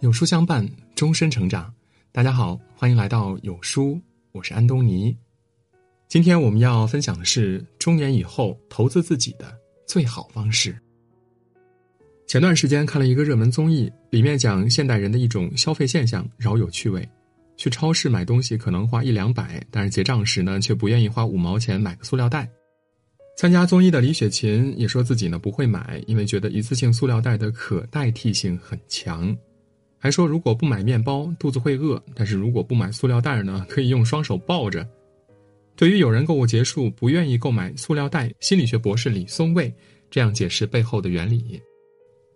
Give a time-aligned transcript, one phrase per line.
[0.00, 1.72] 有书相伴，终身成长。
[2.12, 3.98] 大家好，欢迎来到有书，
[4.32, 5.16] 我是安东尼。
[6.06, 10.76] 今天我们要分享的是中年以后投资自己的最好方式。
[12.26, 17.08] 前段时间看了一个热门综艺，里面讲现代人的一种消费现象，饶有趣味。
[17.56, 22.46] 去超市买东西可能花一两百，但是结账时呢，却不愿意花五毛钱买个塑料袋。
[23.34, 29.34] 参加综艺的李雪琴也说自己呢不会买，因为觉得一次性塑料袋的可代替性很强。
[29.98, 34.86] 还说如果不买面包，肚子会饿；但是如果不买塑料袋呢，可以用双手抱着。
[35.74, 39.72] 对于有人购物结束不愿意购买塑料袋，心理学博士李松蔚
[40.10, 41.60] 这样解释背后的原理：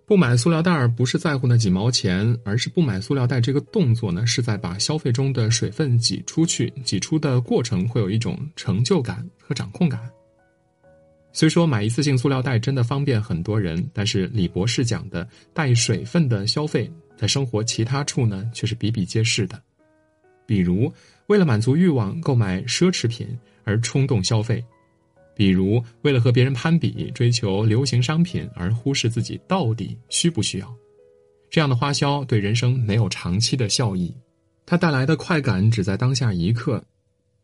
[0.07, 10.11] 不买塑料袋儿不是在乎那几毛钱，而是不买塑料袋这个动作呢，是在把消费中的水分挤出去，挤出的过程会有一种成就感和掌控感。
[11.33, 16.91] 虽说买一次性塑料袋真的方便很多人，但是李博士讲的带水分的消费。
[17.21, 19.63] 在生活其他处呢，却是比比皆是的。
[20.47, 20.91] 比如，
[21.27, 23.29] 为了满足欲望购买奢侈品
[23.63, 24.59] 而冲动消费；
[25.37, 30.75] 比如，为了和别人攀比追求流行商品而忽视自己到底需不需要。
[31.51, 34.17] 这样的花销对人生没有长期的效益，
[34.65, 36.83] 它带来的快感只在当下一刻。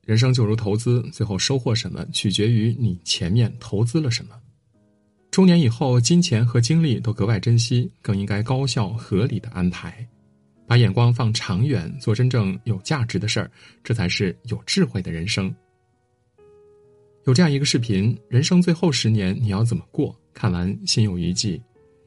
[0.07, 4.35] 人生就如投资，最后收获什么，取决于你前面投资了什么。
[5.37, 9.95] 中年以后，金钱和精力都格外珍惜，更应该高效合理的安排，
[10.67, 13.51] 把眼光放长远，做真正有价值的事儿，
[13.85, 15.55] 这才是有智慧的人生。
[17.27, 20.19] 有这样一个视频：人生最后十年你要怎么过？
[20.33, 21.61] 看完心有余悸，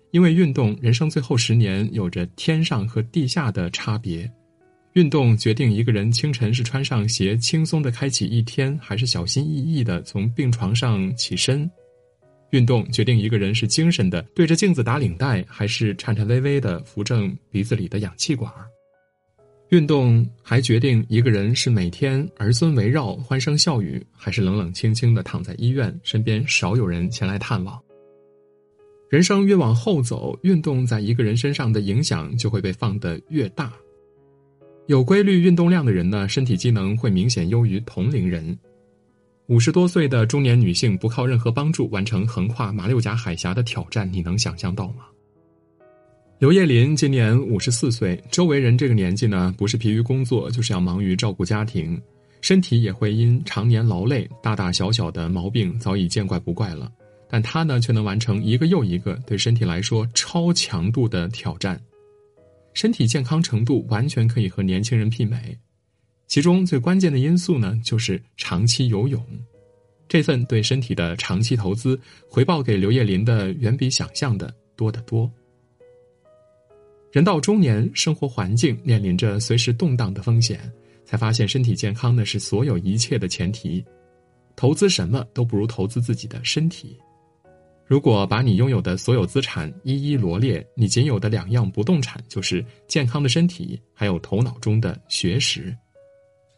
[0.09, 4.27] 因为运动，人生最后十年有着天上和地下的差别。
[4.93, 11.69] 运动决定一个人清晨是穿上鞋轻松的开启一天，还是小心翼翼的从病床上起身。
[12.51, 18.51] 运动决定一个人是精神的对着镜子打领带，还是颤颤巍巍的扶正鼻子里的氧气管
[19.69, 27.79] 运动还决定一个人是每天儿孙围绕欢声笑语，还是冷冷清清的躺在医院，身边少有人前来探望。
[29.11, 33.71] 人生越往后走，运动在一个人身上的影响就会被放得越大。
[34.87, 38.57] 有规律运动量的人呢，身体机能会明显优于同龄人。
[39.49, 45.07] 五十多岁的中年女性不靠任何帮助完成横跨马六甲海峡的挑战，你能想象到吗？
[46.37, 51.99] 刘叶林今年五十四岁，周围人这个年纪呢，不是疲于工作，就是要忙于照顾家庭，
[52.41, 56.91] 身体也会因常年劳累，大大小小的毛病早已见怪不怪了。
[57.27, 61.81] 但他呢，却能完成一个又一个对身体来说超强度的挑战，
[62.75, 65.57] 身体健康程度完全可以和年轻人媲美。
[66.29, 69.21] 其中最关键的因素呢，就是长期游泳。
[70.07, 75.29] 这份对身体的长期投资，回报给刘叶林的远比想象的多得多。
[77.11, 80.71] 人到中年，生活环境面临着随时动荡的风险，
[81.03, 83.83] 才发现身体健康呢是所有一切的前提。
[84.55, 86.95] 投资什么都不如投资自己的身体。
[87.87, 95.75] 如果把你拥有的所有资产一一罗列，你仅有的两样不动产就是健康的身体，还有头脑中的学识。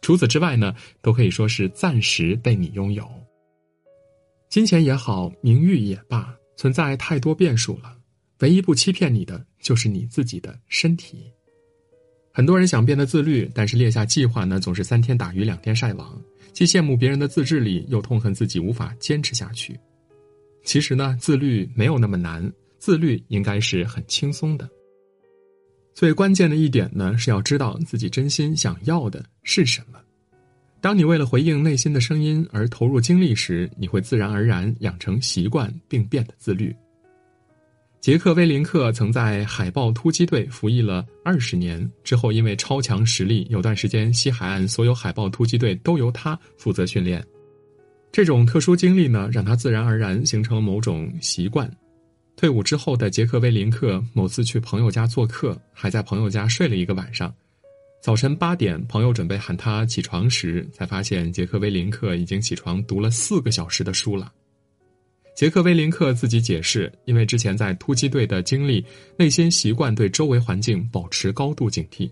[0.02, 3.08] 除此之外呢，都可以说是暂时被你拥有。
[4.50, 7.96] 金钱也好，名誉也罢，存在太多变数了。
[8.40, 11.32] 唯一不欺骗你的，就是你自己的身体。
[12.34, 16.20] 很多人想变得自律，但是列下计划呢，总是三天打鱼两天晒网，
[16.52, 19.78] 既羡慕别人的自制力，又痛恨自己无法坚持下去。
[20.64, 24.68] 其实呢，自律没有那么难，自律应该是很轻松的。
[25.94, 29.98] 最关键的一点呢，是要知道自己真心想要的是什么。
[30.80, 36.74] 当你为了回应内心的声音而投入精力时，你会自然而然养成习惯并变得自律。
[38.00, 47.24] 杰克·威林克曾在海豹突击队服役了二十年之后，因为超强实力，有段时间西海岸所有海豹突击队都由他负责训练。
[48.10, 51.70] 这种特殊经历呢，让他自然而然形成了某种习惯。
[52.36, 57.32] 退伍之后的杰克·威林克某次去朋友家做客，还在朋友家睡了一个晚上。
[58.02, 64.32] 早晨八点，朋友准备喊他起床时，才发现杰克·威林克已经起床读了四个小时的书了。
[65.36, 68.84] 杰克·威林克自己解释，因为之前在突击队的经历，
[69.16, 72.10] 内心习惯对周围环境保持高度警惕，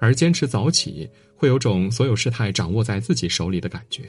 [0.00, 4.04] 而坚持早起会有种所有事态掌握在自己手里的感觉。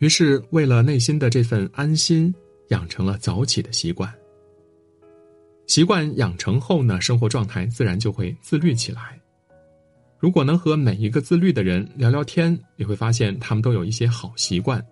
[0.00, 2.34] 于是，为了内心的这份安心。
[2.68, 4.12] 养成了早起的习惯。
[5.66, 9.20] 习惯养成后呢，生活状态自然就会自律起来。
[10.18, 14.84] 如果能和每一个自律的人聊聊天，你会发现他们都有一些好习惯。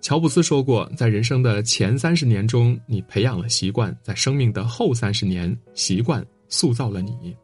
[0.00, 7.36] 乔布斯说过，在人生的前三十年中，你培养了习惯，在生命的后三十年，习惯塑造了你。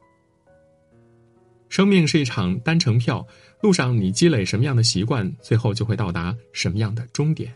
[1.68, 3.26] 生命是一场单程票，
[3.60, 7.52] 路上你积累什么样的习惯，最后就会到达什么样的终点。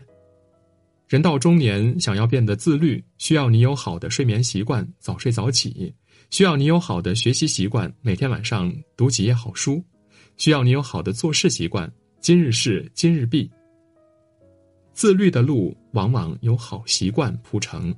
[1.07, 5.89] 人到中年，想要变得自律，需要你有好的睡眠习惯，早睡早起；
[6.31, 9.81] 需要你有好的学习习惯，每天晚上读几页好书；
[10.35, 11.89] 需要你有好的做事习惯，
[12.19, 13.49] 今日事今日毕。
[14.91, 17.95] 自律的路往往有好习惯铺成，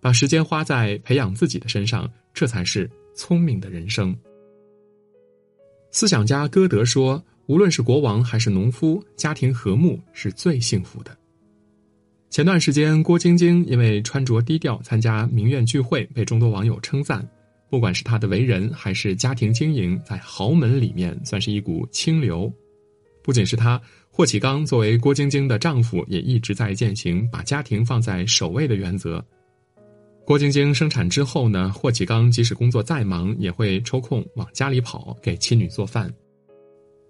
[0.00, 4.16] 把时间花在培养自己的身上，这才是聪明的人生。
[5.90, 11.14] 思想家歌德说：“无论是国王还是农夫，家庭和睦是最幸福的。”
[12.30, 17.28] 前段时间，郭晶晶因为穿着低调参加名媛聚会，被众多网友称赞。
[17.68, 22.52] 不管是她的为人，还是家庭经营，在豪门里面算是一股清流。
[23.20, 23.80] 不仅是她，
[24.12, 29.24] 霍启刚作为郭晶晶的丈夫，也一直在践行把家庭放在首位的原则。
[30.24, 36.08] 郭晶晶生产之后呢，霍启刚即使工作再忙，也会抽空往家里跑，给妻女做饭。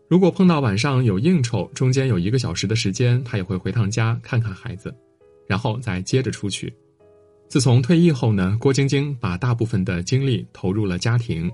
[0.08, 4.94] 如果碰到晚上有应酬，中间有一个小时的时间，他也会回趟家看看孩子，
[5.50, 6.72] 然后再接着出去。
[7.48, 11.50] 自从退役后呢，郭晶晶把大部分的精力投入了家庭。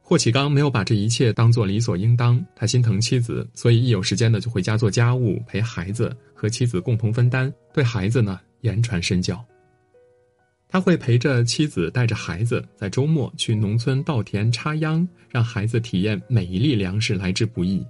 [0.00, 9.42] 霍启刚没有把这一切当做理所应当，他心疼妻子，所以一有时间呢就回家做家务、陪孩子，和妻子共同分担，对孩子呢言传身教。
[10.68, 17.86] 他会陪着妻子，带着孩子，在周末去农村稻田插秧，让孩子体验每一粒粮食来之不易。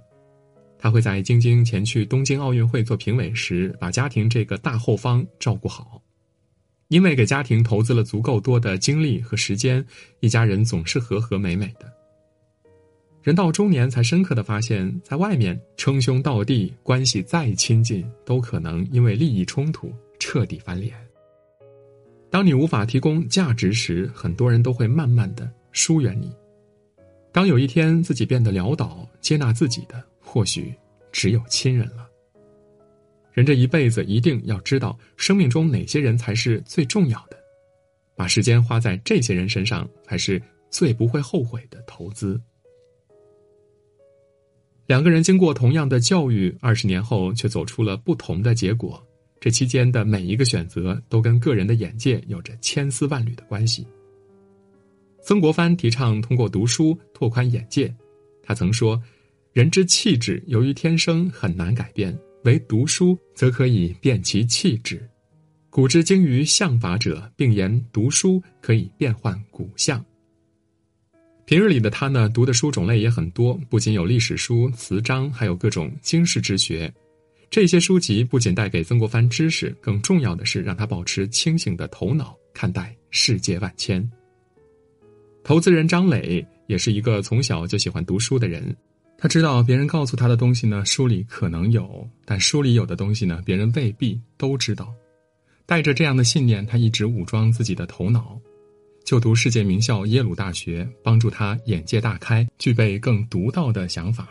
[0.83, 6.01] 他会在晶晶前去东京奥运会做评委时，把家庭这个大后方照顾好。
[6.89, 9.85] 因为给家庭投资了足够多的精力和时间，
[10.19, 11.89] 一家人总是和和美美的。
[13.21, 19.89] 人到中年，才深刻的发现，在外面称兄道弟，关系再亲近，都可能因为利益冲突
[20.19, 20.93] 彻底翻脸。
[22.29, 26.29] 当你无法提供价值时，很多人都会慢慢的疏远你。
[27.31, 30.03] 当有一天自己变得潦倒，接纳自己的
[30.33, 30.73] 或许
[31.11, 32.09] 只有亲人了。
[33.33, 37.37] 人这一辈子一定要知道，生命中哪些人才是最重要的，
[38.15, 40.41] 把时间花在这些人身上，才是
[40.71, 42.41] 最不会后悔的投资。
[44.87, 48.99] 两个人经过同样的教育，二十年后却走出了不同的结果。
[49.39, 53.85] 这期间的每一个选择，都跟个人的眼界有着千丝万缕的关系。
[55.21, 57.93] 曾国藩提倡通过读书拓宽眼界，
[58.41, 58.99] 他曾说
[59.53, 65.07] ：“人之气质由于天生很难改变，唯读书则可以变其气质。
[65.69, 70.03] 古之精于相法者，并言读书可以变换骨相。”
[71.45, 76.91] 平日里的他呢，读的书种类也很多，不仅有历史书、词章，还有各种经世之学。
[77.51, 84.09] 这些书籍不仅带给曾国藩知识，更重要的是让他保持清醒的头脑看待世界万千。
[85.43, 88.75] 投资人张磊也是一个从小就喜欢读书的人，
[89.17, 94.93] 他知道别人告诉他的东西呢，书里可能有，但书里有的东西呢，别人未必都知道。
[95.65, 98.37] 带着这样的信念，他一直武装自己的头脑，
[99.05, 104.27] 就读世界名校耶鲁大学，帮助他眼界大开，具备更独到的想法。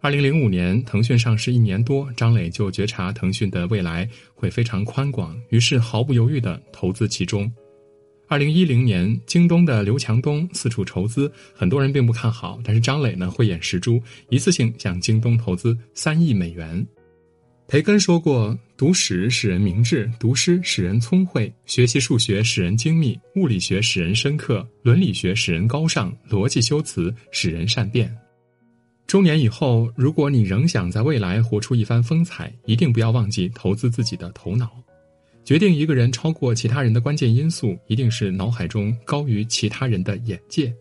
[0.00, 7.48] 二零零五年，腾讯上市一年多，张磊就觉察腾讯的未来会非常宽广，于是毫不犹豫地投资其中。
[8.32, 16.82] 二零一零年，京东的刘强东四处筹资，很多人并不看好，但是张磊呢慧眼识珠，一次性向京东投资三亿美元。
[17.68, 28.10] 培根说过：“读史使人明智，读诗使人聪慧，学习数学使人精密，物理学使人深刻，伦理学使人高尚，逻辑修辞使人善变。”
[29.06, 34.70] 中年以后，如果你仍想在未来活出一番风采，一定不要忘记投资自己的头脑。
[35.44, 40.72] 决定一个人超过其他人的关键因素，一定是脑海中高于其他人的眼界。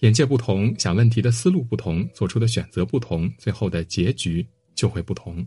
[0.00, 5.46] 眼界不同，想问题的思路不同，做出的选择不同，最后的结局就会不同。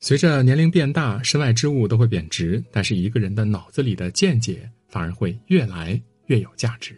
[0.00, 6.96] 随着年龄变大，身外之物都会贬值，但是一个人的脑子里的见解反而会越来越有价值。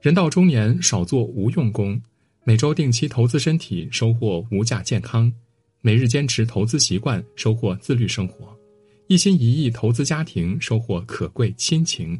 [0.00, 2.00] 人到中年，少做无用功。
[2.44, 5.30] 每周定期投资身体，收获无价健康；
[5.82, 8.46] 每日坚持投资习惯，收获自律生活；
[9.08, 12.14] 一心一意投资家庭，收获可贵亲情；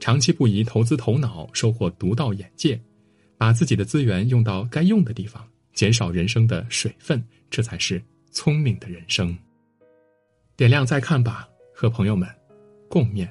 [0.00, 2.80] 长期不移投资头脑，收获独到眼界。
[3.36, 9.36] 把自己的资源用到该用的地方，减少人生的水分，这才是聪明的人生。
[10.56, 12.26] 点亮再看吧，和朋友们
[12.88, 13.28] 共勉。